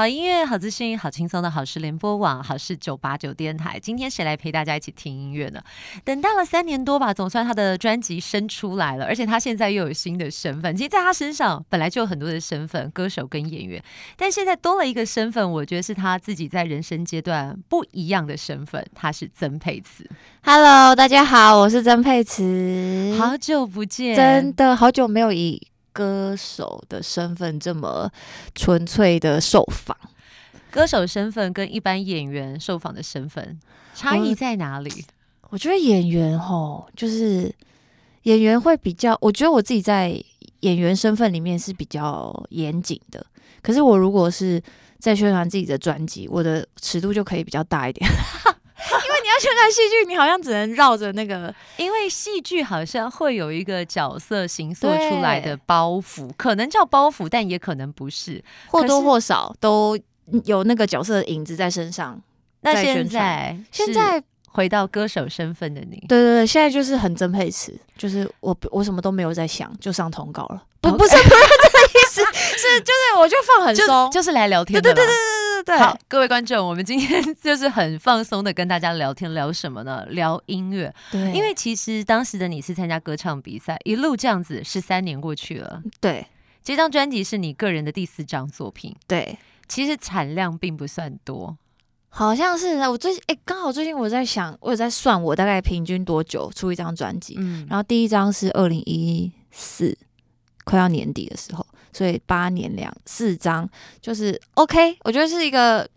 [0.00, 3.78] 好音乐，好资讯，好轻松的好事联播网，好事九八九电台。
[3.78, 5.60] 今天谁来陪大家一起听音乐呢？
[6.06, 10.74] 等到了三年多吧，总算他的专辑生出来了，而且他现在又有新的身份。
[10.74, 13.84] 其实，在他身上本来就有很多的身份，歌手跟演员，
[14.16, 18.82] 但现在多了一个身份，我觉得是他自己在人生阶段不一样的身份。
[18.94, 20.08] 他是曾沛慈。
[20.42, 23.14] Hello，大家好，我是曾沛慈。
[23.18, 25.69] 好久不见，真的好久没有以。
[25.92, 28.10] 歌手的身份这么
[28.54, 29.96] 纯粹的受访，
[30.70, 33.58] 歌手身份跟一般演员受访的身份
[33.94, 34.90] 差异在哪里？
[35.42, 37.52] 我，我觉得演员吼，就是
[38.22, 40.22] 演员会比较，我觉得我自己在
[40.60, 43.24] 演员身份里面是比较严谨的。
[43.62, 44.62] 可是我如果是
[44.98, 48.08] 在宣传自己的专辑，我的尺度就可以比较大一点。
[49.40, 59.98] 宣传戏剧，你好像只能绕着那个，因为戏剧好像会有一个角色形塑出来的包袱，可能叫包袱，但也可能不是，或多或少都
[60.44, 62.20] 有那个角色的影子在身上。
[62.60, 70.62] 那现在，现在回到歌手身份的你，对对对，现在就是很曾沛慈，就是我我什么都没有在想，就上通告了。
[70.82, 74.82] 不不是不是这个意思，是 就是我就放很松，就，就是来聊天的。
[74.82, 75.14] 对对对对
[75.62, 75.76] 对。
[75.76, 80.04] 对，好，各位观众，我们今天就是很放松的跟大家聊天，聊什么呢？
[80.10, 80.92] 聊音乐。
[81.10, 85.82] 对，因为其实当时的你是参加歌唱比赛，一路这样子十三年过去了。
[86.00, 86.26] 对，
[86.62, 88.94] 这张专辑是你个人的第四张作品。
[89.06, 91.56] 对，其实产量并不算多，
[92.08, 97.36] 好像是我最近哎，刚好最近我在想，我有在算我大概平均多久出一张专辑。
[97.38, 99.96] 嗯，然后第一张是二零一四，
[100.64, 101.64] 快要年底的时候。
[101.92, 103.68] 所以八年两四张
[104.00, 105.88] 就是 OK，我觉得是一个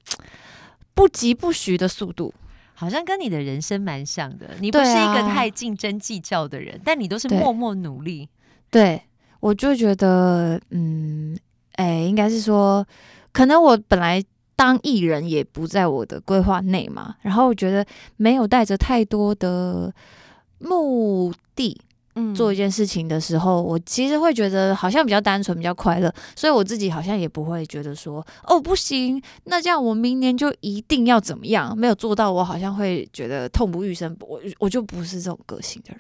[0.94, 2.34] 不疾不徐的速度，
[2.74, 4.52] 好像跟你的人生蛮像的。
[4.60, 8.30] 你不是一个太竞争计较的人，啊、但你都是默默努力。
[8.70, 9.02] 对，对
[9.40, 11.38] 我就觉得，嗯，
[11.74, 12.86] 哎、欸，应该是说，
[13.32, 14.24] 可能我本来
[14.56, 17.86] 当艺人也不在我的规划内嘛，然后我觉得
[18.18, 19.94] 没有带着太多的
[20.60, 21.82] 目的。
[22.16, 36.00] 嗯，做一件事情的时候，我其实会觉得好像比较单纯，比较快乐，所以我自己好像也不会觉得说，哦，不行，那这样我明年就一定要怎么样，没有做到，我好像会觉得痛不欲生，我我就不是这种个性的人。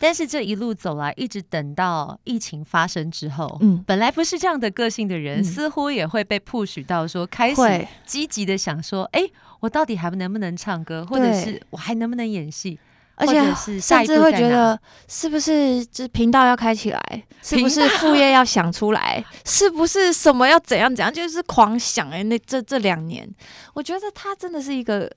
[0.00, 9.22] 但是这一路走来，一直等到疫情发生之后，嗯，本来不是这样的个性的人，嗯、似乎也会被 push 到说，开始积极的想说，哎，
[9.58, 12.78] 我到底还能不能唱歌，或者是我还能不能演戏？
[13.18, 17.22] 而且甚至会觉得，是不是这频道要开起来？
[17.42, 19.24] 是不是副业要想出来？
[19.44, 21.12] 是不是什么要怎样怎样？
[21.12, 22.22] 就是狂想哎、欸！
[22.22, 23.28] 那这这两年，
[23.74, 25.10] 我觉得他真的是一个，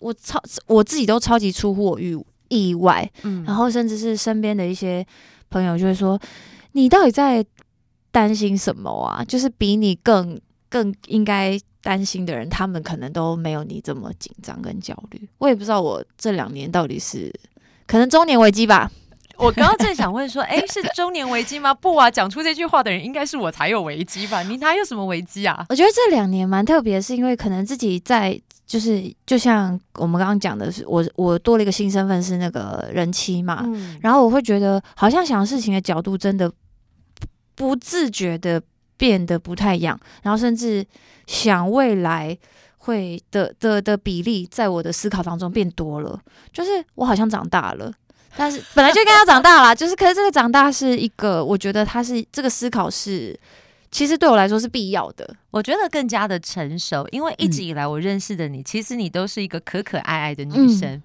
[0.00, 2.18] 我超我自己都超级出乎我意
[2.48, 3.08] 意外。
[3.22, 5.06] 嗯，然后甚至是身边的一些
[5.48, 6.20] 朋友就会说
[6.72, 7.44] ：“你到底在
[8.10, 11.58] 担心什么啊？”就是比你更更应该。
[11.82, 15.28] 担心的人，他们可能都没有你这么紧张跟焦虑。
[15.38, 17.32] 我也不知道我这两年到底是
[17.86, 18.90] 可能中年危机吧。
[19.38, 21.74] 我刚刚正想问说，哎、欸，是中年危机吗？
[21.74, 24.42] 不啊，讲出这句话的人应该是我才有危机吧？
[24.44, 25.66] 你哪有什么危机啊？
[25.68, 36.52] 我觉得这两年蛮特别，是因为可能自己在，就是就像我们刚刚讲的是，我我多了一个新身份是那个人妻嘛，嗯、然后我会觉得好像想事情的角度真的
[37.56, 38.62] 不自觉的
[38.96, 40.86] 变得不太一样，然后甚至。
[41.26, 42.36] 想未来
[42.78, 46.20] 会的的的比例，在我的思考当中变多了。
[46.52, 47.92] 就是我好像长大了，
[48.36, 49.74] 但是 本来就应该要长大啦。
[49.74, 53.38] 就是可是这个长大是一个，我觉得它是这个思考是，
[53.90, 55.36] 其实对我来说是必要的。
[55.50, 60.90] 我觉得更加的成熟，因为一直以来我认识的你，嗯、其实你都是一个可可爱爱的女生。
[60.90, 61.02] 嗯、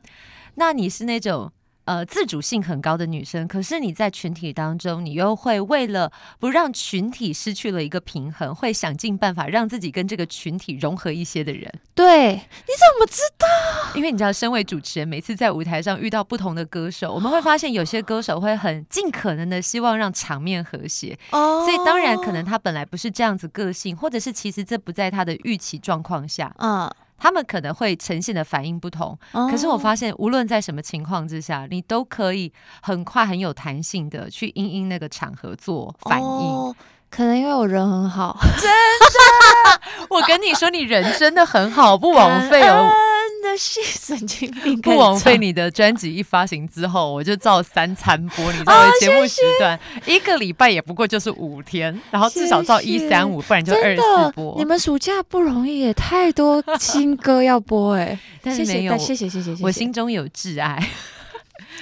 [0.56, 1.51] 那你是那种。
[1.87, 11.73] 呃，自主性很高的女生，可是你在群体当中，你又会为了不让群体失去了一个平衡，会想尽办法让自己跟这个群体融合一些的人。
[11.95, 13.47] 对，你怎么知道？
[13.95, 21.17] 因为你知道，身为主持人，每次在舞台上遇到不同的歌手，我们会发现有些歌手会很尽可能的希望让场面和谐。
[21.31, 26.53] 哦，所以当然可能他本来不是这样子个性，或者是其实这不在他的预期状况下。
[26.57, 26.91] 嗯。
[27.17, 36.25] 他们可能会呈现的反应不同，哦、可是我发现，无论在什么情况之下，你都可以很快很有弹性的去因应那个场合做反应。
[36.27, 36.75] 哦、
[37.09, 42.91] 可能因为我人很好， 真的，我跟你说，你人真的很好，不枉费哦。
[43.42, 48.51] 的是神经病，不枉费你的专辑一发行之后，我就照三餐播。
[48.51, 54.56] 你知道我的节目时段，一个礼拜也不过就是五天，然后至少照一三五，不然就二十四播。
[54.57, 58.18] 你们暑假不容易，也太多新歌要播哎。
[58.42, 60.88] 但是没有，谢谢谢谢谢谢，谢谢，我心中有挚爱。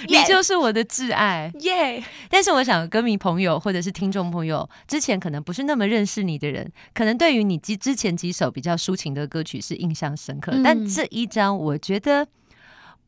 [0.07, 2.03] 你就是我的挚爱，耶！
[2.29, 10.51] 但是我想，歌迷朋友或者是听众朋友，之前可能不是那么认识你的人，可能对于你之之前几首比较抒情的歌曲是印象深刻。
[10.53, 12.27] 嗯、但这一张，我觉得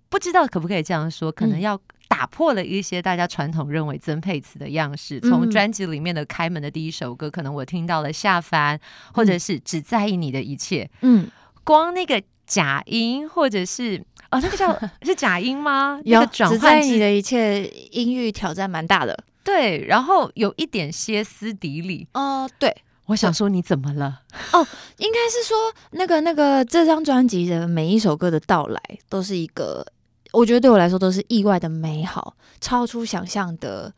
[0.09, 5.19] 不知道可不可以这样说，可能要打破了一些大家传统认为曾沛慈的样式。
[5.19, 8.79] 从专辑里面的开门的第一首歌，可能我听到了下凡，
[9.13, 10.89] 或者是只在意你的一切。
[11.01, 11.29] 嗯，
[11.63, 14.03] 光那个假音，或者是。
[14.31, 15.99] 哦，那个叫是假音吗？
[16.05, 22.07] 有，那个转换你的一切音域挑战蛮大的，对，然后有一点歇斯底里。
[22.13, 22.75] 哦、呃，对，
[23.05, 24.21] 我想说你怎么了？
[24.51, 25.57] 哦，应该是说
[25.91, 29.85] 那个那个这张专辑的每一首歌的到来都是一个，
[30.33, 33.93] 我觉得对我来说都是意外的美好，超出想象的，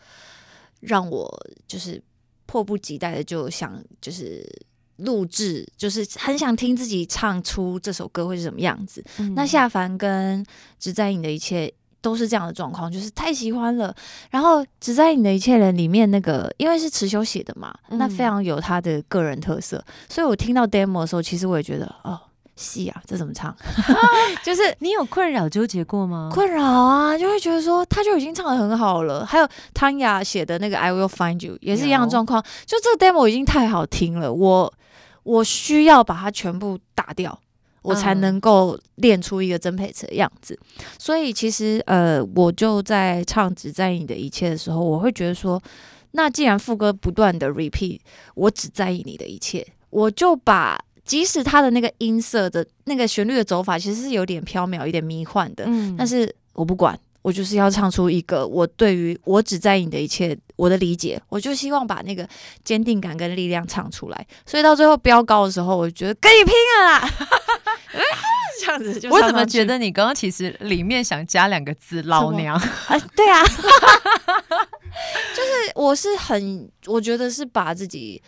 [0.80, 2.02] 让我就是
[2.46, 4.48] 迫不及待的就想就是。
[5.00, 9.04] 录制就是很想听自己唱出这首歌会是什么样子。
[9.18, 10.46] 嗯、那夏凡跟
[10.80, 13.94] 只在意你的一切都是这样的状况，就是太喜欢了。
[14.30, 19.84] 然后只在意你的一切人里面那个，因为是持修写的嘛，嗯、那非常有他的个人特色。
[20.08, 22.18] 所以我听到 demo 的时候，其实我也觉得哦，
[22.56, 23.54] 戏啊，这怎么唱？
[24.46, 26.30] 就是你有困扰纠结过吗？
[26.32, 29.26] 困扰啊，就会觉得说他就已经唱的很好了。
[29.26, 34.74] 还有汤雅写的那个 I Will Find You 也是一样的状况，就这个 demo 已经太好听了，我。
[35.30, 37.40] 我需要把它全部打掉，
[37.84, 40.58] 我才能够练出一个曾沛慈的样子。
[40.80, 45.62] 嗯、所以其实呃，我就在唱《只在意你的一切》的时候，我会觉得说，
[46.14, 48.00] 那既然副歌不断的 repeat，
[48.34, 57.00] 我只在意你的一切，我就把即使它的那个音色的那个旋律的走法其实是有点飘渺、有点迷幻的，嗯，但是我不管。
[57.22, 62.28] 我就是要唱出一个我对于我只在意你的一切我的理解，我就希望把那个
[62.64, 64.28] 坚定感跟力量唱出来。
[64.46, 67.10] 所以到最后飙高的时候，我觉得跟你拼了啦！
[68.62, 72.56] 这样子就，我怎么觉得你刚刚其实里面想加两个字“老娘”？
[72.88, 73.42] 啊，对啊，
[75.34, 78.22] 就是我是很，我觉得是把自己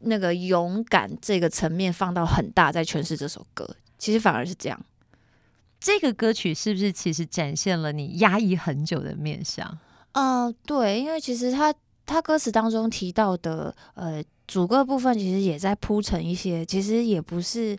[0.00, 4.80] 那个勇敢这个层面放到很大，在诠释这首歌，其实反而是这样。
[5.84, 9.78] 这个歌曲是不是其实展现了你压抑很久的面相？
[10.12, 11.74] 呃，对，因为其实他
[12.06, 17.76] 他歌词当中提到的呃主歌部分，其实也在铺陈一些，其实也不是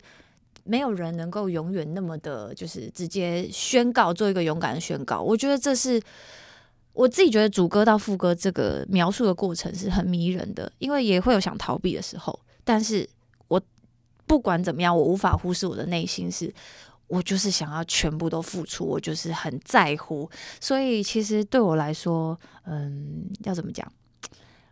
[0.62, 5.20] 没有人能够永远那么的，就是直接宣告做一个勇敢的宣告。
[5.20, 6.00] 我觉得这是
[6.92, 13.08] 我自己觉得主歌到副歌这个描述的过程是很迷人的，因为也会有想逃避的时候，但是
[13.48, 13.60] 我
[14.28, 16.54] 不管怎么样，我无法忽视我的内心是。
[17.08, 20.28] 我就是想要全部都付出，我就是很在乎，
[20.60, 23.86] 所以其实对我来说，嗯，要怎么讲？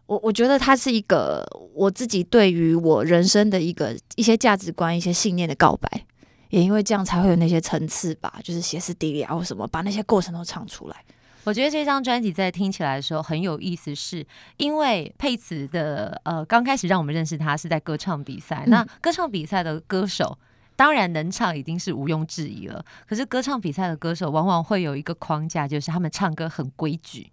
[0.07, 6.07] 我我觉得它是一个我自己对于我人生的一个一些价值观、一些信念的告白，
[6.51, 10.97] 也因为这样才会有那些层次吧，就是歇斯底里啊或什么，把那些过程都唱出来。
[11.45, 14.27] 我觉得这张专辑在听起来的时候很有意思，是
[14.57, 20.37] 因为佩慈的呃刚开始让我们认识他是在歌唱比赛，嗯、那歌唱比赛的歌手。
[20.77, 22.85] 当然能唱已经是毋庸置疑了。
[23.09, 27.31] 可是歌唱比赛的歌手往往会有一个框架，就是他们唱歌很规矩。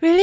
[0.00, 0.22] Really？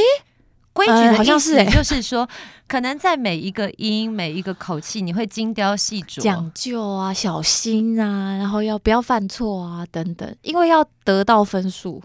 [0.74, 2.26] 规矩的意思就是说，
[2.66, 10.34] 可能在每一个音、每一个口气，你会精雕细琢、讲究啊、小心啊，然后要不要犯错啊等等。
[10.40, 12.02] 因为要得到分数，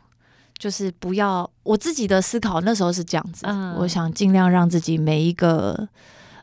[0.57, 1.49] 就是不要。
[1.63, 5.87] 我自己的思考那时候是这样子，嗯、我想尽量让自己每一个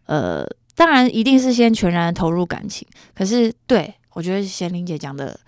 [0.06, 2.88] 呃，当然一定是先全然投入感情。
[3.14, 3.94] 可是对。
[4.14, 5.38] 我觉得贤玲姐讲的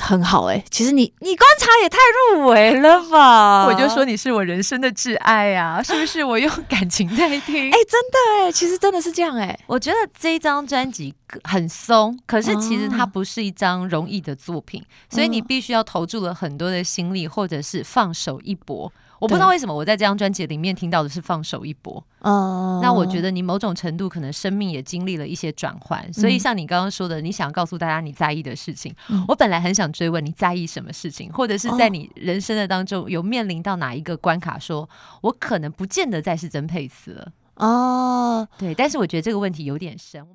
[0.00, 1.98] 很好哎、欸，其实你你观察也太
[2.32, 3.66] 入围了吧？
[3.70, 6.22] 我就说你是我人生的挚爱啊，是不是？
[6.22, 9.60] 我用感情在听，哎、 欸，真的哎、欸，其实真的是这样哎、欸。
[9.66, 18.92] 我觉得这一张专辑很松，可是其实它不是一张容易的作品，哦、所以你必须要投注了很多的心力，或者是放手一搏。
[19.18, 22.02] 我不知道为什么我在这张专辑里面听到的是放手一搏。
[22.20, 34.88] 哦，那我觉得你某种程度可能生命也经历了一些转换，所以像你刚刚说的，你想告诉大家你在意的事情，嗯、我本来很想追问你在意什么事情，或者是在你人生的当中有面临到哪一个关卡说，说
[35.22, 37.32] 我可能不见得再是曾沛慈了。
[37.54, 40.26] 哦，对，但是我觉得这个问题有点深。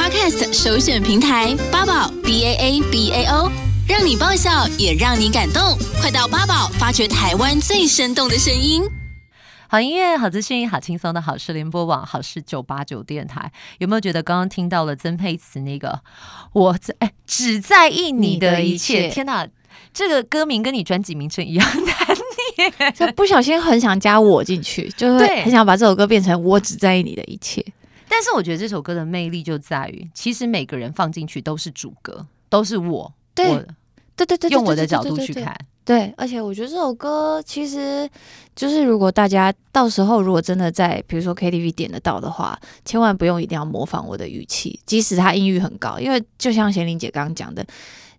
[0.00, 3.52] Podcast 首选平台八宝 B A A B A O。
[3.86, 8.82] 让你爆笑，也让你感动，快到八宝发掘台湾最生动的声音。
[9.68, 16.00] 好音乐、好资讯、好轻松的好事联播网、好事九八九电台，有没有觉得刚刚听到了曾沛慈那个
[16.54, 19.08] 我在哎只在意你的一切？
[19.08, 19.46] 一切天哪，
[19.92, 21.94] 这个歌名跟你专辑名称一样难
[22.56, 27.62] 念，就不小心很想加我进去，就会很想把这首歌变成我只在意你的一切。
[28.12, 33.64] 但是我觉得这首歌的魅力就在于，其实每个人放进去都是主歌，都是我，对，我
[34.16, 35.56] 对对对，用我的角度去看。
[35.84, 38.10] 对，而且我觉得这首歌其实
[38.54, 47.64] 就是，如果大家到时候如果真的在比如说 KTV 点得到的话，千万不用一定要模仿我的语气，即使他音域很高，因为就像贤玲姐刚刚讲的，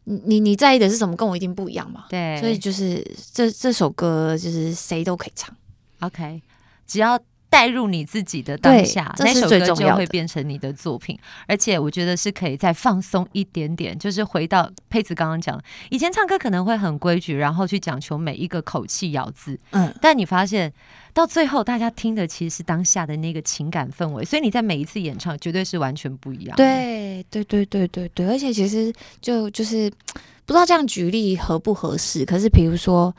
[0.05, 2.05] 你你在意的是什么，跟我一定不一样嘛。
[2.09, 5.53] 对，所以就是这这首歌就是谁都可以唱
[5.99, 6.41] ，OK，
[6.87, 7.19] 只要。
[7.51, 11.19] 带入你自己的当下，那首歌就会变成你的作品。
[11.45, 19.59] 而且我觉得是可以再放松一点点，就是回到佩慈刚刚讲，以前唱歌可能会很规矩，然后去讲求每一个口气咬字。
[19.71, 20.71] 嗯，但你发现
[21.13, 26.55] 到最后，大家听的其实是当下的那个情感氛围，所以你在每一次演唱绝对是完全不一样。
[26.55, 28.25] 对，对，对，对，对，对。
[28.29, 29.91] 而且其实就就是
[30.47, 33.13] 不知道这样举例合不合适，可是比如说。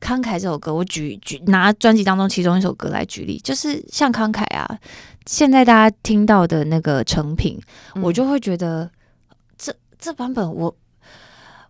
[0.00, 4.78] 慷慨这首歌，我举举拿专辑当中其中一首歌来举例，就是像慷慨啊，
[5.24, 7.58] 现在大家听到的那个成品，
[7.94, 8.90] 嗯、我就会觉得
[9.56, 10.74] 这这版本我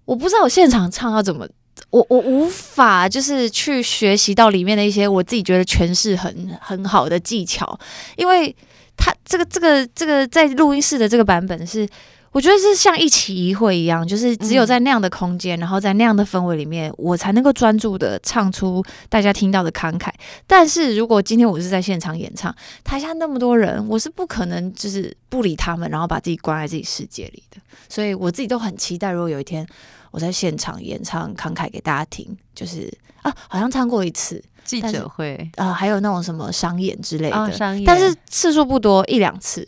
[0.05, 1.49] 我不知道我现场唱要怎么，
[1.91, 7.79] 我我无法就是去学习到里面的一些我自己觉得诠释很很好的技巧，
[8.17, 8.55] 因为
[8.97, 11.89] 他这个这个这个在录音室的这个版本是。
[12.37, 20.11] 我觉得是像一起一会一样，就是只有在那样的空间，嗯、然后在那样的氛围里面，我才能够专注的唱出大家听到的慷慨。
[20.47, 27.57] 但是如果今天我是在现场演唱，台下那么多人，我是不可能就是不理他们，然后把自己关在自己世界里的。
[27.89, 29.67] 所以我自己都很期待，如果有一天
[30.11, 39.67] 我在现场演唱慷慨给大家听，就是啊，好像唱过一次记者会啊、呃，还有那种什么商演之类的，哦、商演，但是次数不多，一两次。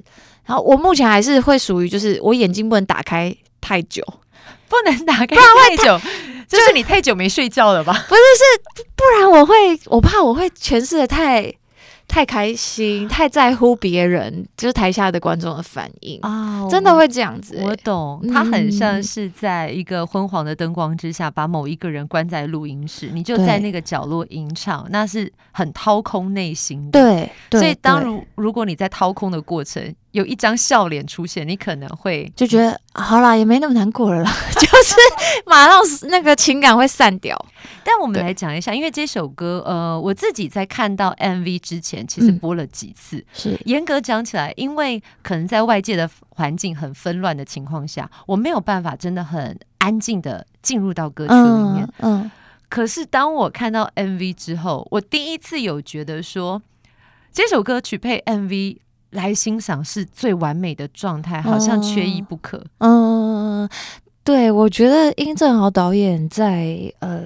[0.49, 4.03] 然后我目前还是会属于，就是我眼睛不能打开太久，
[4.69, 6.01] 不能打开太久，
[6.49, 7.93] 就是你太久没睡觉了吧？
[8.09, 9.55] 不是，是不然我会，
[9.87, 11.55] 我怕我会诠释的太。
[12.11, 17.63] 太开心，太在乎别人，就是台下的观众的反应啊，真的会这样子、欸。
[17.63, 26.99] 我懂，他很像是在一个昏黄的灯光之下，把某一个人关在录音室，你就在那个角落吟唱，那是很掏空内心的。
[26.99, 34.95] 对，对，所以当如如果你在掏空的过程有一张笑脸出现，你可能会就觉得好啦，也没那么难过了啦， 就是
[35.47, 37.37] 马上那个情感会散掉。
[37.85, 43.17] 但我们来讲一下，因为这首歌，呃，我自己在看到 MV 之前，其实播了几次。
[43.19, 51.89] 嗯、是严格讲起来，因为可能在外界的环境很纷乱的情况下，我没有办法真的很安静的进入到歌曲里面。
[51.99, 52.23] 嗯。
[52.23, 52.31] 嗯，
[52.69, 56.61] 可是当我看到 MV 之后，我第一次有觉得说，
[57.33, 58.79] 这首歌曲配 MV
[59.11, 62.65] 来欣赏是最完美的状态，好像缺一不可。
[62.79, 63.65] 嗯。
[63.65, 63.69] 嗯
[64.23, 67.23] 对，我觉得殷正豪导演在呃，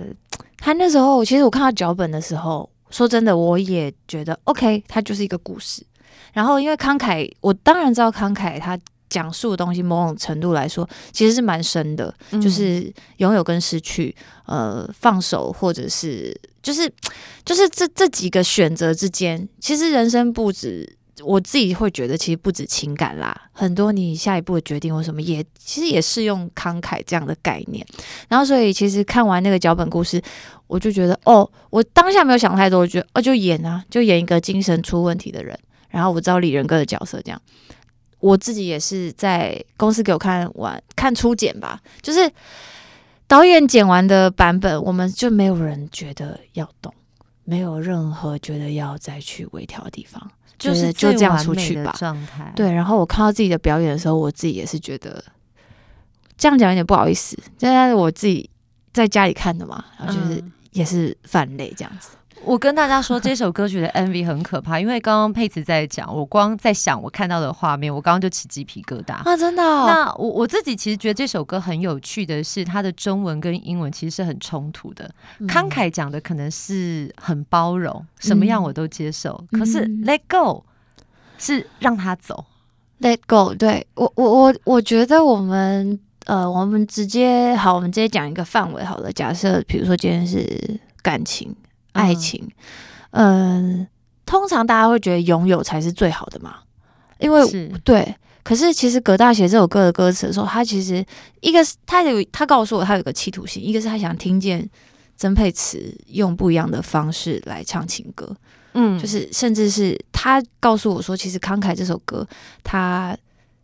[0.56, 5.84] 他那时候其实我看到脚本的时候，说真的，我也觉得 OK，他就是一个故事。
[6.32, 14.14] 然后因为慷慨，我当然知道慷慨他讲述的东西，某种程度来说其实是蛮深的，嗯、就是拥有跟失去，
[14.46, 16.88] 呃，放手或者是就是
[17.44, 20.96] 就是这这几个选择之间，其实人生不止。
[21.22, 27.86] 我自己会觉得，其实不止情感啦，很多你下一步的决定或什么也，其实也适用慷慨这样的概念。
[28.28, 30.20] 然后，所以其实看完那个脚本故事，
[30.66, 35.56] 我就觉得，哦，我当下没有想太多，我觉得，哦，就演啊，就演一个精神出问题的人。
[35.90, 37.40] 然后我知道李仁哥的角色这样，
[38.18, 42.32] 我自己也是在公司给我看完看初剪吧，就是
[43.26, 46.92] 导演剪完的版本，我们就没有人觉得要动，
[47.44, 50.30] 没有任何觉得要再去微调的地方。
[50.58, 51.94] 就是就这样出去吧。
[52.54, 55.22] 对，然后我看到自己的表演的时候，我自己也是觉得
[56.36, 57.36] 这样讲有点不好意思。
[57.58, 58.48] 但是我自己
[58.92, 60.42] 在家里看的嘛，然后就是
[60.72, 62.10] 也是泛泪这样子。
[62.44, 69.36] 我跟大家说，这首歌曲的 MV 很可怕，因为刚刚佩慈在讲，我光在想我看到的画面，我刚刚就起鸡皮疙瘩啊！
[69.36, 69.84] 真的、哦。
[69.86, 75.08] 那我我自己其实觉得这首歌很有趣的是，它的中文跟英文其实是很冲突的。
[75.38, 80.64] 嗯、慷慨讲的可能是很包容，什么样我都接受，嗯、可是 Let Go
[81.38, 82.44] 是让他走。
[83.00, 89.12] Let Go，对我我我我觉得我们呃，我们直接好，我们直接讲一个范围好了。
[89.12, 91.54] 假设比如说今天是感情。
[91.92, 92.48] 爱情，
[93.10, 93.88] 嗯、呃，
[94.26, 96.56] 通常大家会觉得拥有才是最好的嘛，
[97.18, 98.14] 因为对。
[98.44, 101.04] 可是其实葛大写这首歌的歌词的时候，他其实
[101.42, 104.68] 一个是他有他告诉我他有个企图心，一个是他想听见
[105.16, 108.36] 曾沛慈用不一样的方式来唱情歌。
[108.74, 112.26] 嗯，就是甚至是他告诉我说，其实《慷慨》这首歌，
[112.64, 113.16] 他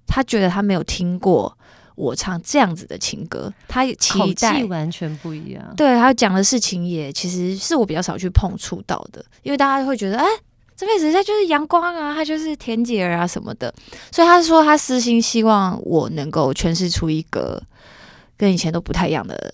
[0.07, 1.53] 他觉得他没有听过
[1.99, 5.75] 我唱这样子的情歌，他也期待完全不一样。
[5.77, 10.25] 对，他讲的事情也其实是我比较少去碰触到的，因为大家会觉得，哎，
[10.77, 13.75] 这辈子他就是阳光啊，他就是田姐儿啊什么的，
[14.13, 17.63] 所以他说他私心希望我能够诠释出一个
[18.37, 19.53] 跟以前都不太一样的。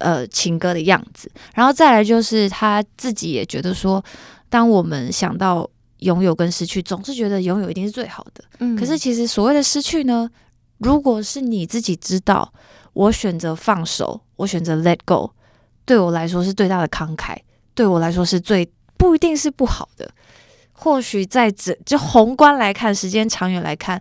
[0.00, 4.00] 呃，情歌的样子，然后再来就是他自己也觉得说，
[4.48, 5.68] 当我们想到
[5.98, 8.44] 拥有跟失去，总是觉得拥有一定是最好的。
[8.60, 10.30] 嗯，可是其实所谓的失去呢，
[10.78, 12.52] 如果是你自己知道，
[12.92, 15.30] 我选择放手，我选择 let go，
[15.84, 17.36] 对我来说是最大的慷慨，
[17.74, 20.10] 对我来说是最不一定是不好的。
[20.72, 24.00] 或许在这就宏观来看，时间长远来看，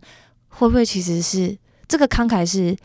[0.49, 1.57] 会不会其实是
[1.87, 2.75] 这个慷慨是？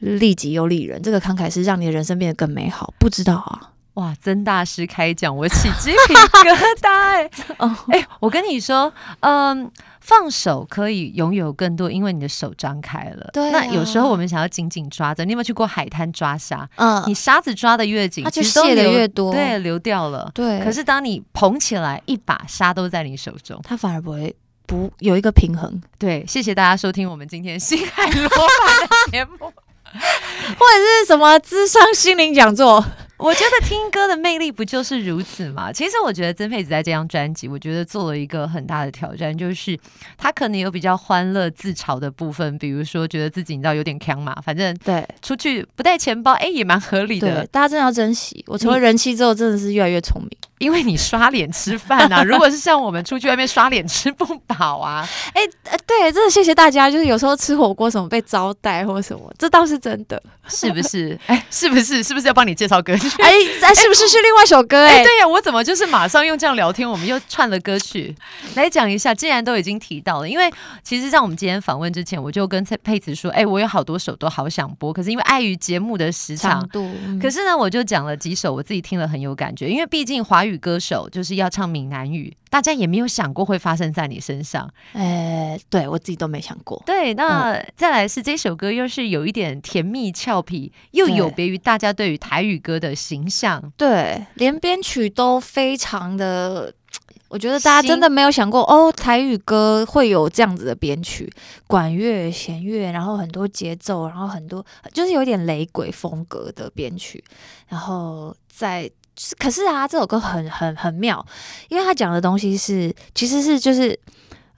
[0.00, 2.94] 利己又利人，这个慷慨是让你的人生变得更美好。
[3.00, 4.14] 不知道啊，哇！
[4.22, 7.30] 曾大师开讲，我起鸡皮疙瘩哎！
[7.58, 9.68] 哦，哎，我跟你说，嗯，
[10.08, 13.28] 放手可以拥有更多，因为你的手张开了。
[13.30, 16.66] 对、啊，那有时候我们想要紧紧抓着，你有没有去过海滩抓沙？
[16.76, 20.30] 嗯，你沙子抓的越紧，它就泄的越多，对，流掉了。
[20.32, 24.34] 对，可是当你捧起来，一把沙都在你手中，它反而不会
[24.64, 25.78] 不有一个平衡。
[25.98, 29.52] 对，谢谢大家收听我们今天新海罗盘 的节目。
[29.90, 32.82] 或者是什么智商心灵讲座？
[33.26, 35.72] 我觉得听歌的魅力不就是如此吗？
[35.72, 39.78] 其实我觉得曾沛慈在这张专辑，我觉得做了一个很大的挑战，就是
[40.16, 47.44] 他可能有比较欢乐自嘲的部分，比如说觉得自己你知道有点强嘛，反正对出去不带钱包，哎、欸，也蛮合理的。
[47.48, 50.30] 大家真的要珍惜，我成为人气之后，真的是越来越聪明。
[50.58, 56.90] 因为你刷脸吃饭啊， 如果是像我们出去外面刷脸吃不饱啊，哎、欸，对，真的谢谢大家。
[56.90, 60.20] 就是有时候吃火锅什么被招待或什么，这倒是真的，
[60.54, 61.18] 是不是？
[61.26, 62.02] 哎、欸，是不是？
[62.02, 63.08] 是不是要帮你介绍歌曲？
[63.22, 64.88] 哎、欸，哎，是不是是另外一首歌、欸？
[64.88, 68.14] 哎、欸，对呀、啊，我怎么就是马上用这样聊天，我们又串了歌曲
[68.54, 69.14] 来讲一下？
[69.14, 70.52] 既然都已经提到了，因为
[70.82, 80.58] 其实在我们今天访问之前，我就跟佩子说，哎、欸，我有好多首都好想播，可是因为碍于节目的时长，度，嗯、可是呢，我就讲了几首我自己听了很有感觉，因为毕竟华语。
[80.60, 84.68] 歌手就是要唱闽南语，大家也没有想过会发生在你身上。
[84.92, 86.82] 哎，对我自己都没想过。
[86.84, 93.72] 对，那再来是这首歌，又是有一点甜蜜俏皮，又有别于大家对于台语歌的形象。
[93.76, 96.72] 对，连编曲都非常的，
[97.28, 101.30] 我觉得大家真的没有想过哦，台语歌会有这样子的编曲，
[101.66, 107.22] 管乐、弦乐，然后很多节奏，然后很多就是有点雷鬼风格的编曲，
[107.68, 108.90] 然后在。
[109.36, 111.26] 可是啊，这首歌很很很妙，
[111.68, 113.98] 因为他讲的东西是，其实是就是，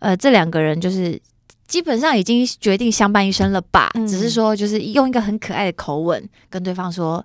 [0.01, 1.19] 呃，这两个人就是
[1.71, 7.25] 基本上已经决定相伴一生了吧，嗯、只是说就是用一个很可爱的口吻跟对方说。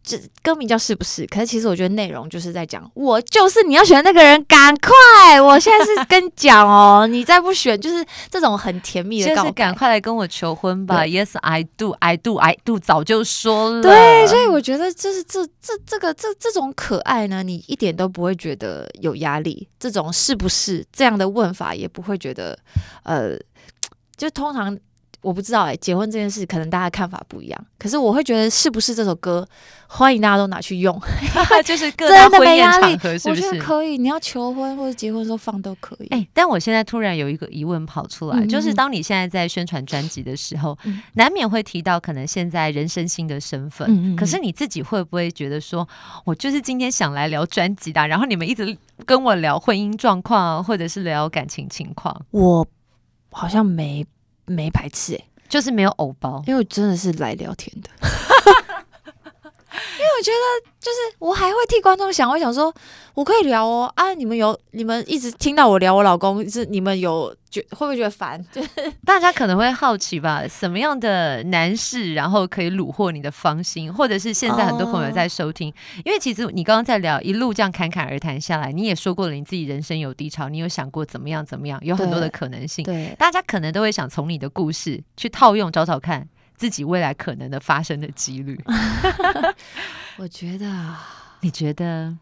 [0.00, 1.26] 这歌名叫是不是？
[1.26, 5.38] 可是其实我觉得内容就是在讲，我就是你要选的那个人，赶快！
[5.38, 13.82] 我现在是跟你讲哦，你再不选，就是这种很甜蜜的 告白，赶快来跟我求婚吧！Yes, I do, I do, I do，早就说了。
[13.82, 19.68] 对，所以我觉得就是这这这个这这种可爱呢，你一点都不会觉得有压力。
[19.78, 22.58] 这种是不是这样的问法，也不会觉得
[23.02, 23.36] 呃，
[24.18, 24.78] 就通常。
[25.20, 29.46] 我不知道哎、欸，结婚这件事可能大家看法不一样，可是我会觉得是不是这首歌，
[29.88, 30.96] 欢迎大家都拿去用，
[31.66, 33.44] 就是各大 婚宴场合是不是？
[33.44, 36.06] 我觉得可以，你要求婚或者结婚的时候放都可以。
[36.10, 45.86] 哎、欸，但我现在突然有一个疑问跑出来，嗯、就是当你现在在宣传专辑的时候，嗯、难免会提到可能现在人生新的身份，嗯、可是你自己会不会觉得说，
[46.24, 52.64] 我就是今天想来聊专辑的，然后你们一直跟我聊婚姻状况，或者是聊感情情况，我
[53.30, 54.06] 好像没。
[54.50, 57.90] 没排斥就是没有偶包，因为我真的是来聊天的。
[59.70, 62.72] 因为我觉得，就是我还会替观众想，我想说，
[63.14, 64.14] 我可以聊哦啊！
[64.14, 68.42] 你们有你们一直听到我聊我老公，是你们有觉会不会觉得烦？
[68.50, 68.68] 就是
[69.04, 75.74] 大家可能会好奇吧，什么样的男士，然后可以虏获你的芳心，或者是现在很多朋友在收听，哦、
[76.06, 82.82] 因为其实你刚刚在聊一路这样侃侃而谈下来，你也说过了，你自己人生有低潮，你有想过怎么样怎么样，有很多的可能性。
[82.84, 86.26] 对，对大家可能都会想从你的故事去套用，找找看。
[86.58, 88.60] 自己未来可能的发生的几率，
[90.18, 90.94] 我觉得，
[91.40, 92.12] 你觉得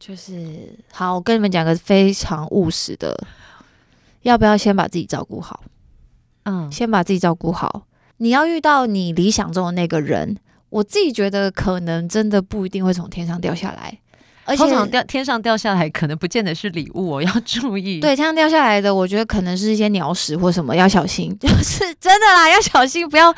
[0.00, 1.14] 就是好。
[1.14, 3.16] 我跟你们讲个非常务实的，
[4.22, 5.62] 要不要先把自己照顾好？
[6.42, 7.86] 嗯，先把自己照顾好。
[8.16, 10.36] 你要遇到你理想中的那个人，
[10.70, 14.00] 我自己觉得可能真的不一定会从天上掉下来。
[14.44, 18.00] 而且通常掉天上掉下来，可能不见得是礼物哦，要注意。
[18.00, 21.36] 对，天上掉下来的，我觉得可能是一些鸟屎或什么，要小心。
[21.40, 23.34] 就是真的啦，要小心，不要。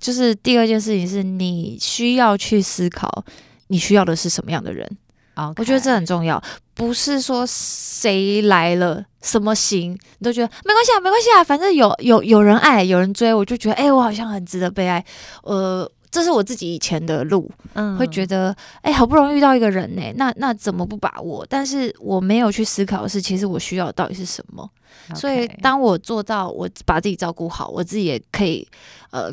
[0.00, 3.24] 就是第二件事情是，你需要去思考，
[3.68, 4.88] 你需要的是什么样的人。
[5.34, 5.54] Okay.
[5.56, 6.42] 我觉得这很重要，
[6.74, 15.02] 不是说谁来了什么型你都觉得没关系啊，没关系啊，反正有有有人爱，有人追，我就觉得哎、欸，我好像很值得被爱。
[15.44, 21.44] 呃，这是我自己以前的路，嗯，会觉得哎、欸，好不容易遇到一个人呢、欸，那那怎么不把握？
[21.48, 24.70] 但是我没有去思考的是，其实我需要的到底是什么。
[25.08, 25.16] Okay.
[25.16, 28.68] 所以当我做到我把自己照顾好，我自己也可以
[29.10, 29.32] 呃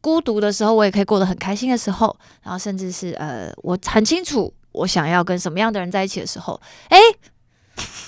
[0.00, 4.52] 孤独的时候，我也可以过得很开心的时候，然后甚至是呃我很清楚。
[4.72, 6.98] 我想要跟什么样的人在一起的时候，哎，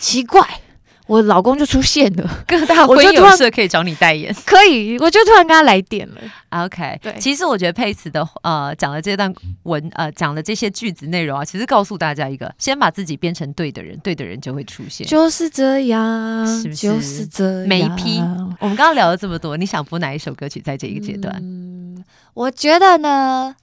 [0.01, 0.61] 奇怪，
[1.09, 6.16] 我老公就出现了，各大 婚友社可以找你代言，可以，我就突然跟他来电了。
[6.51, 16.77] OK，对，其实我觉得佩慈的呃讲的这段文呃讲的这些句子内容啊，其实告诉大家一个，先把自己变成对的人，对的人就会出现，就是这样，是不是？
[16.77, 17.68] 就是这样。
[17.68, 18.18] 每一批，
[18.61, 21.35] 我们刚刚聊了这么多，你想播哪一首歌曲在这一个阶段？
[21.42, 23.57] 嗯，我觉得呢。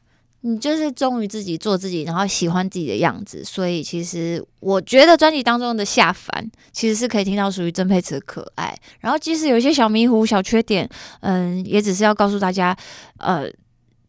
[0.47, 8.77] 你就是忠于自己，做自己，然后喜欢自己的样子，所以其实我觉得专辑当中的下凡其实是可以听到属于曾沛慈的可爱。
[8.99, 10.87] 然后即使有一些小迷糊、小缺点，
[11.21, 12.77] 嗯，也只是要告诉大家，
[13.17, 13.49] 呃，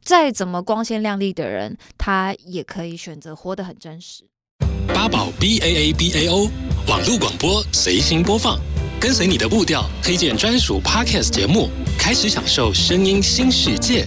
[0.04, 4.24] 再怎么光鲜亮丽的人，他也可以选择活得很真实。
[4.88, 6.50] 八宝 B A A B A O
[6.86, 8.60] 网络广播随心播放，
[9.00, 14.06] 跟随你的步调，推荐专属 Podcast 节目，开始享受声音新世界。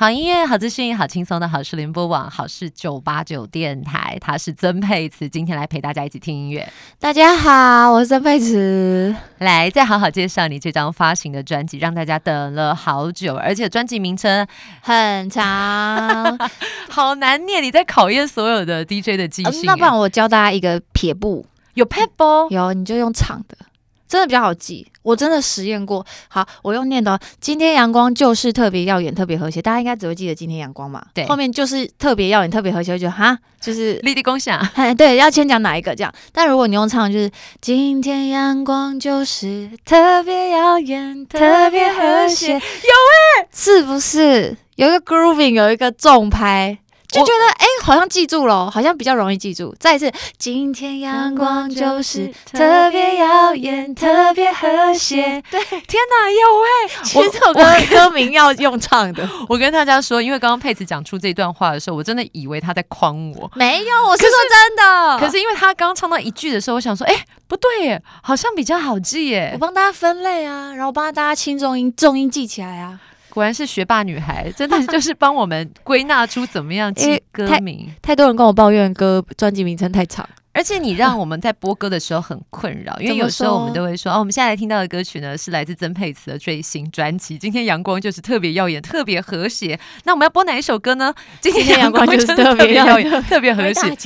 [0.00, 6.72] 好音乐，好资讯，好轻松的好事联播网，好事九八九电台，他是曾佩慈，今天来陪大家一起听音乐。
[7.00, 14.46] 大家好，我是曾佩慈，来再好好介绍你这张发行的专辑，让大家等了好久，而且专辑名称
[14.82, 16.38] 很长，
[16.88, 19.68] 好难念，你在考验所有的 DJ 的记性。
[19.68, 19.74] 呃。
[19.74, 23.58] 那不然我教大家一个撇步，有撇步，有你就用长的。
[24.06, 26.04] 真的比较好记，我真的实验过。
[26.28, 27.18] 好，我用念的。
[27.40, 29.62] 今天阳光就是特别耀眼，特别和谐。
[29.62, 31.02] 大家应该只会记得今天阳光嘛？
[31.14, 31.26] 对。
[31.26, 34.60] 后面就是特别耀眼，特别和谐，就哈，就是立地共享。
[34.98, 36.12] 对，要先讲哪一个这样？
[36.30, 37.30] 但如果你用唱，就是
[37.62, 42.52] 今天阳光就是特别耀眼，特别和谐。
[42.52, 46.76] 有哎、欸，是不是有一个 grooving，有一个重拍？
[47.10, 49.74] 就觉得哎、欸，好像记住了，好像比较容易记住。
[49.80, 55.42] 再一次，今天阳光就是特别耀眼，特别和谐。
[55.50, 57.02] 对，天哪，有哎！
[57.04, 59.26] 其实这首歌歌名要用唱的。
[59.48, 63.50] 我跟大家说，因为刚刚佩慈讲出这段话的时候，我真的以为他在诓我。
[63.54, 65.18] 没有，我是说真的。
[65.18, 69.50] 可是，可是因为他刚唱到一句的时候，我想说，哎、欸，不对耶，好像比较好记耶。
[69.54, 73.00] 我帮大家分类啊，然后帮大家轻重音、重音记起来啊。
[73.30, 77.86] 果然是学霸女孩，真的就是帮我们归纳出怎么样记歌名。
[78.02, 87.38] 太，太多人跟我抱怨歌专辑名称太长，而且你让我们在播歌的时候很困扰，因为有时候我们都会说哦，我们现在来听到的歌曲呢是来自曾沛慈的最新专辑。
[87.38, 89.78] 今天阳光就是特别耀眼，特别和谐。
[90.04, 91.14] 那我们要播哪一首歌呢？
[91.40, 93.96] 今天阳光就是特别耀眼，特别和谐。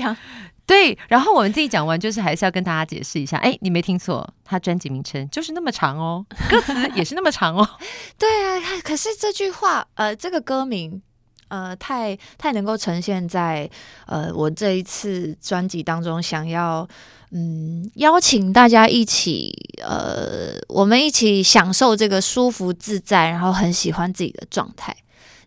[0.73, 3.37] 对，然后我们自己讲完，就是还是要跟大家解释一下。
[3.37, 7.69] 哎，你没听错，他专辑名称就是那么长哦， 歌词也是那么长哦。
[8.17, 11.03] 对啊，可是这句话，呃，这个歌名，
[11.49, 13.69] 呃，太太能够呈现在
[14.07, 16.89] 呃我这一次专辑当中，想要
[17.33, 24.97] 嗯邀请大家一起，呃，我们一起享受这个舒服自在，然后很喜欢自己的状态，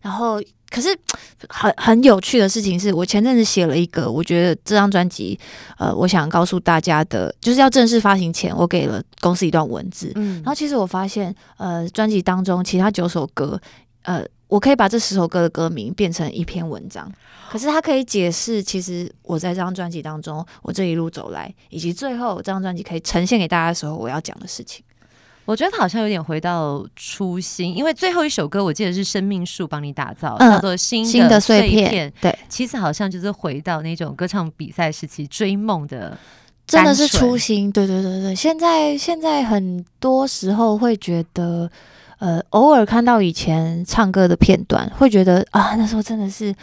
[0.02, 0.40] 然后。
[0.76, 0.90] 可是
[1.48, 5.40] 很很有趣的事情是，我前阵子写了一个，我觉得这张专辑，
[5.78, 13.58] 呃，我想告诉大家的，就是要正式发行前，我给了公司一段文字，嗯，然后其实我发现，呃，专辑当中其他九首歌，
[14.02, 17.10] 呃，我可以把这十首歌的歌名变成一篇文章，
[17.50, 24.84] 可是它可以解释，其实我在这张专辑当中，我这一路走来，以及最后这张专辑可以呈现给大家的时候，我要讲的事情。
[25.46, 32.12] 我觉得他好像有点回到初心，因为最后一首歌我记得是生命树帮你打造，嗯、叫做新新的碎片。
[32.20, 36.18] 对，其实好像就是回到那种歌唱比赛时期追梦的，
[36.66, 37.72] 真的是初心。
[37.72, 41.70] 对对对对，现在现在很多时候会觉得，
[42.18, 46.54] 呃，偶尔看到以前唱歌的片段，会觉得啊，那时候真的是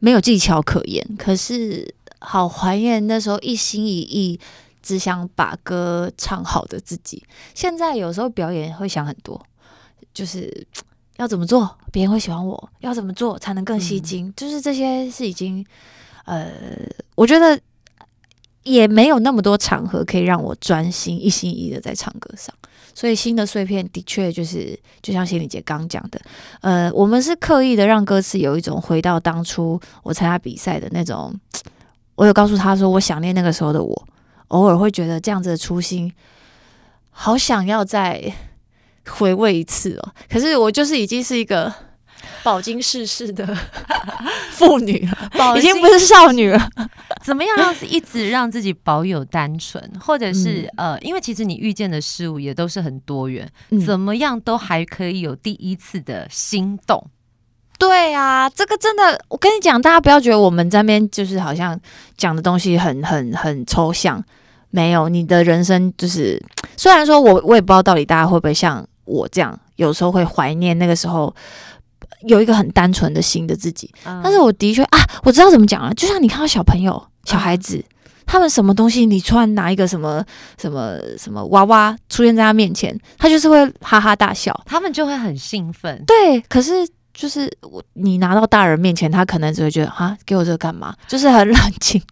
[0.00, 4.40] 没有技巧可言，可是好怀念那时候一心一意。
[4.84, 9.42] 只想把歌唱好的自己，现在有时候表演会想很多，
[10.12, 10.66] 就是
[11.16, 15.64] 要怎么做别人会喜欢我，要怎么做才能更吸睛，嗯、就是这些是已经，
[16.26, 16.52] 呃，
[17.14, 17.58] 我觉得
[18.62, 22.54] 也没有那么多场合可以让我专心一心一意的在唱歌上，
[22.94, 26.20] 所以新的碎片的确就是，就像心理姐刚讲的，
[26.60, 31.34] 呃，我们是刻意的让歌词有一种回到当初我参加比赛的那种，
[32.16, 34.08] 我有告诉他说我想念那个时候的我。
[34.54, 36.12] 偶尔会觉得这样子的初心，
[37.10, 38.32] 好想要再
[39.10, 40.12] 回味一次哦。
[40.30, 41.72] 可是我就是已经是一个
[42.42, 43.44] 饱经世事的
[44.52, 46.70] 妇女了，已经不是少女了。
[47.24, 57.02] 怎么样让一直让自己保有单纯，或者是、嗯、呃，因为其实你遇见的事物也都是很多元，嗯、怎么样都还可以有第一次的心动。
[57.78, 61.78] 对啊，这个真的，我跟你讲，大家不要觉得我们这边就是好像
[62.16, 64.22] 讲的东西很很很抽象，
[64.74, 66.42] 没有，你的人生就是，
[66.76, 71.32] 虽然说我我也不知道到底大家会不会像我这样，有时候会怀念那个时候
[72.26, 77.84] 有一个很单纯的心的自己，嗯、但是我的确啊，我知道怎么讲了，就像你看到小朋友、小孩子，嗯、
[78.26, 80.24] 他们什么东西，你突然拿一个什么
[80.60, 86.72] 什么什么娃娃出现在他面前，他就是会哈哈大笑，他们就会很兴奋，对，可是。
[87.14, 90.94] 就是我，你拿到大人面前，他可能只会觉得啊，给我这个干嘛？
[91.06, 92.02] 就是很 冷静。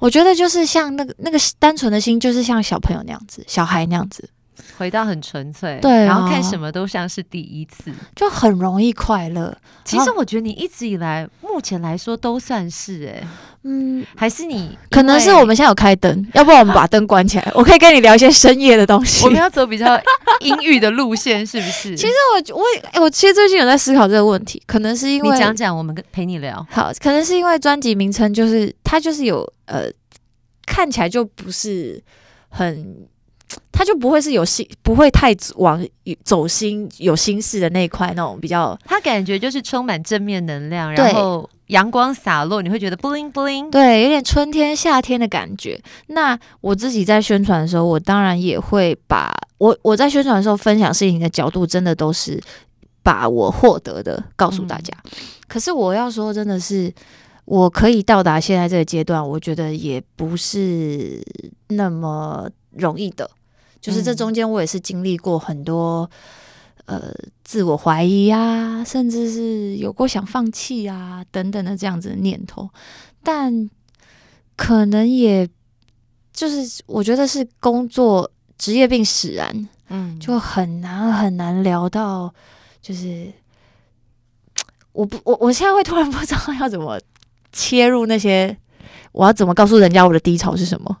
[0.00, 4.28] 我觉得就是像那个那个单纯的心，就是像小朋友那样子，小孩那样子。
[4.76, 9.56] 回到很纯粹，对、啊，然后看什么都像是第一次，就很容易快乐。
[9.84, 13.26] 其实我觉得你一直以来，目前来说都算是哎、欸，
[13.64, 19.24] 嗯，还是你可能是我们现在有开灯， 要不然我们把灯关起来，我可以跟你聊一些深夜的东西。
[19.26, 20.00] 我们要走比较
[20.40, 21.96] 阴郁的路线，是不是？
[21.96, 26.64] 其实我我我其实最近有在思考这个问题，可能是因为你讲讲，我们跟陪你聊。
[26.70, 29.84] 好，可能是因为专辑名称就是它就是有呃，
[30.66, 32.02] 看起来就不是
[32.48, 33.08] 很。
[33.72, 35.84] 他就不会是有心，不会太往
[36.24, 38.78] 走心、有心事的那一块那种比较。
[38.84, 45.80] 他感觉就是充满正面能量，然后阳光洒落，你会觉得 bling bling，对，有点春天、夏天的感觉。
[46.08, 52.40] 那我自己在宣传的时候，我当然也会把我我在宣传的时候分享事情的角度，真的都是
[53.02, 54.92] 把我获得的告诉大家。
[55.04, 55.10] 嗯、
[55.46, 56.92] 可是我要说，真的是
[57.44, 61.22] 我可以到达现在这个阶段，我觉得也不是
[61.68, 63.30] 那么容易的。
[63.80, 66.10] 就是这中间，我也是经历过很多，
[66.86, 67.12] 呃，
[67.44, 72.68] 自我怀疑啊，甚至是有过想放弃啊等等的这样子的念头，
[73.22, 73.70] 但
[74.56, 75.48] 可能也
[76.32, 82.34] 就是我觉得是工作职业病使然，嗯，就很难很难聊到，
[82.82, 83.32] 就是
[84.92, 87.00] 我不我我现在会突然 不知道要怎么
[87.52, 88.56] 切入那些，
[89.12, 90.96] 我要怎么告诉人家我的低潮是什么？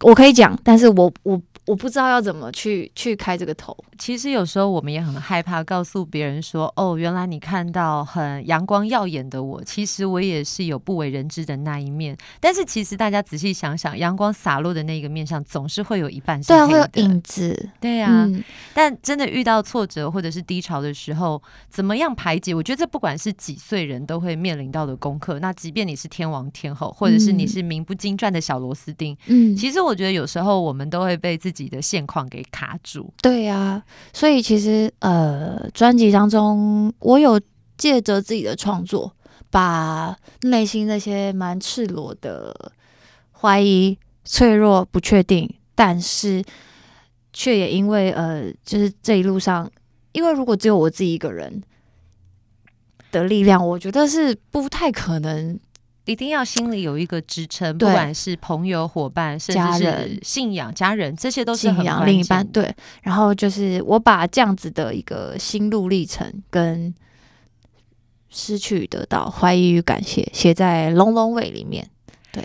[0.00, 1.38] 我可以讲，但是我我。
[1.66, 3.76] 我不知道要怎么去去开这个头。
[3.98, 17.70] 其实有时候我们也很害怕告诉别人说：“哦，原来你看到很阳光耀眼的我，其实我也是有不为人知的那一面。”但是其实大家仔细想想，阳光洒落的那个面上，总是会有一半是黑的，对啊，会有影子。
[17.80, 22.54] 对呀、啊，嗯、但真的遇到挫折或者是低潮的时候，怎么样排解？
[22.54, 25.40] 我觉得这不管是几岁人都会面临到的功课。
[25.40, 37.40] 那即便你是天王天后，或者是你是名不经传的小螺丝钉，嗯，其实我觉得有时候我们都会被自己自自己的现况给卡住，对呀、啊，所以其实呃，专辑当中我有
[37.78, 39.10] 借着自己的创作，
[39.50, 42.54] 把内心那些蛮赤裸的
[43.32, 46.44] 怀疑、脆弱、不确定，但是
[47.32, 49.70] 却也因为呃，就是这一路上，
[50.12, 51.62] 因为如果只有我自己一个人
[53.10, 55.58] 的力量，我觉得是不太可能。
[56.06, 62.46] 一定要心里有一个支撑，不管是朋友、伙伴，甚至是信仰、家人，这些都是很信仰另一半。
[62.46, 66.94] 对，然后就是我把这样子的一个心路历程跟
[68.30, 71.88] 失去得到怀疑与感谢写在《龙龙尾》里面。
[72.30, 72.42] 对，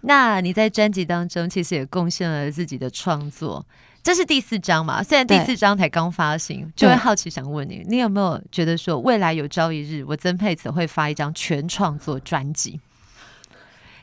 [0.00, 3.64] 那你在专辑当中其实也贡献了自己的创作，
[4.02, 5.00] 这是第四张嘛？
[5.00, 12.80] 虽然第四张才刚发行，就会好奇想问你，你有没有觉得说，未来有朝一日，我曾沛慈会发一张全创作专辑？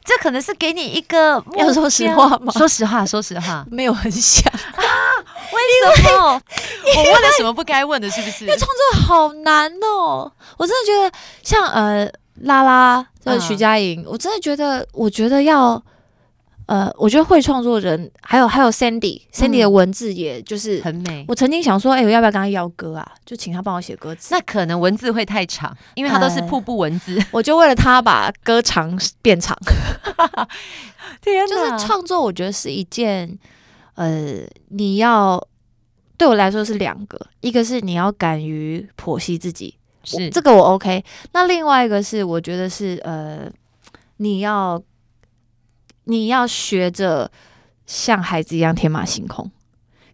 [0.04, 2.52] 这可能是给你一个要说实话吗？
[2.54, 4.84] 说实话，说实话，没有很想啊。
[5.52, 6.42] 为什么？
[6.96, 8.10] 我问了什么不该问的？
[8.10, 8.46] 是不是？
[8.46, 12.10] 因为创作好难哦，我真的觉得像呃
[12.42, 15.82] 拉拉就是徐佳莹，嗯、我真的觉得，我觉得要。
[16.66, 21.26] 呃，我觉得会创作人，还有还有 Sandy，Sandy、嗯、的文字也就是很美。
[21.28, 23.12] 我曾经想说，哎、欸，我要不要跟他邀歌啊？
[23.26, 24.34] 就请他帮我写歌词。
[24.34, 27.18] 那可能文字会太长，因为他都是瀑布文字。
[27.18, 29.58] 呃、 我就为了他把歌长变长。
[31.22, 31.48] 天哪！
[31.48, 33.38] 就是创作，我觉得是一件，
[33.96, 35.46] 呃，你要
[36.18, 41.04] 对我来说是两个，一个是你要敢于剖析自己，是这个我 OK。
[41.34, 43.52] 那另外一个是，我觉得是呃，
[44.18, 44.82] 你要。
[46.06, 47.32] 你要学着
[47.86, 49.50] 像孩子一样天马行空，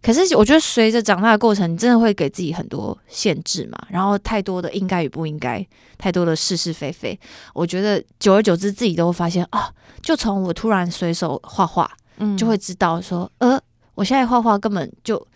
[0.02, 5.66] 可是我觉得随着长大的过程，你真的会给自己很多限制嘛，然后太多的应该与不应该，
[5.98, 7.18] 太多的是是非非，
[7.54, 9.72] 我觉得久而久之，自己都会发现啊，
[10.02, 13.60] 就从我突然随手画画，嗯，就会知道说，呃，
[13.94, 15.26] 我现在画画根本就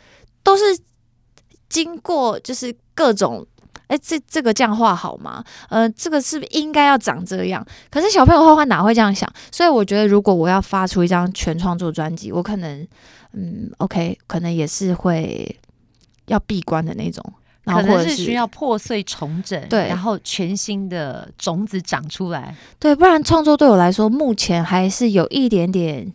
[0.43, 0.65] 都是
[1.69, 3.47] 经过就是各种
[3.87, 5.45] 哎，这这个这样画好吗？
[5.69, 7.65] 呃，这个是不是应该要长这样？
[7.91, 9.31] 可是小朋友画画哪会这样想？
[9.53, 12.87] 所以我觉得，如果我要发出一张全创作专辑，我可能，
[13.33, 15.59] 嗯，OK，可能也是会
[16.27, 17.23] 要闭关的那种，
[17.63, 26.13] 然后或者是，可能是需要破碎重整，对，然后全新的种子长出来，对，不然创作对我来说，目前还是有一点点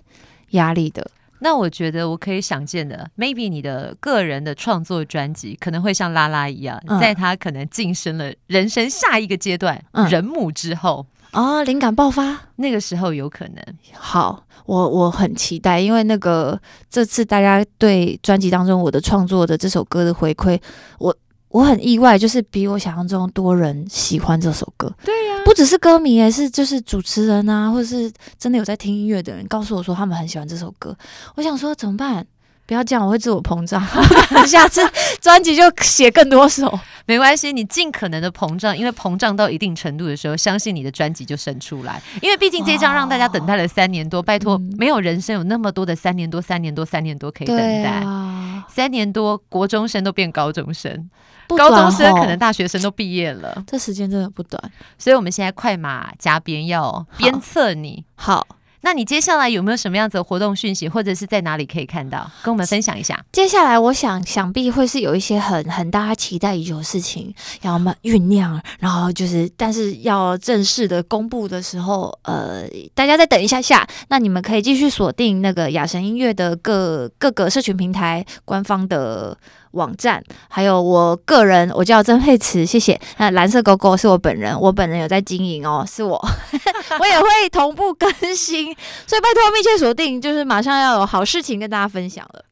[0.51, 1.11] 压力的。
[1.39, 13.63] 那我觉得我可以想见的，maybe 你的个人的创作专辑可能会像拉拉一样，嗯、在他可能晋升了人生下一个阶段，嗯、人母之后啊，灵感爆发，那个时候有可能。
[13.93, 20.59] 好，我我很期待，因为那个这次大家对专辑当中我的创作的这首歌的回馈，
[20.99, 21.15] 我。
[21.49, 24.91] 我很意外，就是比我想象中多人喜欢这首歌。
[25.03, 30.95] 对呀、啊，不只是歌迷，也是就是主持人啊，或者是真的有在听音乐的人，告诉我说他们很喜欢这首歌。
[31.35, 32.25] 我想说怎么办？
[32.69, 33.83] 不要这样，我会自我膨胀。
[34.45, 34.79] 下次
[35.19, 41.99] 专辑就写更多首，没关系，你尽可能的膨胀，因为膨胀到一定程度的时候，相信你的专辑就生出来。
[42.21, 47.89] 因为毕竟这张让大家等待了三年多，哦、拜托，嗯、没有人生有那么多的三年多、三年多、三年多可以等待。
[47.89, 51.09] 啊、三年多，国中生都变高中生。
[51.47, 58.05] 高中生可能大学生都毕业了，这时间真的不短，所以我们现在快马加鞭要鞭策你。
[58.13, 58.47] 好，好，
[58.81, 63.19] 那你接下来有没有什么样子的活动讯息，或者是在哪里可以看到，跟我们分享一下？
[63.31, 72.63] 接下来我想想必会是有一些很很大家期待已久的事情要我们酝酿，然后就是但是要正式的公布的时候，呃，
[72.93, 79.37] 大家再等一下下，那你们可以继续锁定那个雅神音乐的各各个社群平台官方的。
[79.71, 82.99] 网站，还有我个人，我叫曾佩慈，谢谢。
[83.17, 86.17] 那蓝色勾勾是我本人，我本人有在经营哦，是我，
[86.99, 92.43] 我也会同步更新，所以拜托密切锁定，就是马上要有好事情跟大家分享了。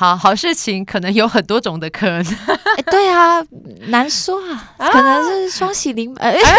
[0.00, 3.44] 好好事情可能有很多种的可能，欸、 对啊，
[3.88, 4.88] 难说啊，啊。
[4.88, 6.56] 可能是双喜临， 哎、欸，乱、啊、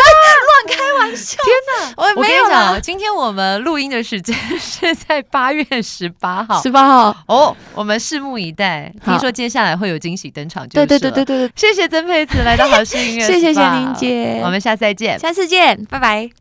[0.69, 1.55] 开玩笑，天
[1.87, 1.93] 哪！
[1.97, 7.17] 我没有我跟你讲，今天我们录音的时间是在八月十八号，十八号。
[7.25, 8.93] 哦，我们拭目以待。
[9.03, 16.40] 好听说接下来会有惊喜登场，对对对对对，谢谢曾佩慈来到好事音乐， 谢谢贤玲姐，我们下次再见，下次见，拜拜。